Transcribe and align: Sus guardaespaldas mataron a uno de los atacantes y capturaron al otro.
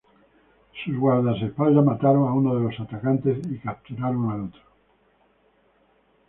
Sus 0.83 0.95
guardaespaldas 0.97 1.85
mataron 1.85 2.27
a 2.27 2.33
uno 2.33 2.55
de 2.55 2.61
los 2.61 2.79
atacantes 2.79 3.37
y 3.51 3.59
capturaron 3.59 4.31
al 4.31 4.41
otro. 4.45 4.61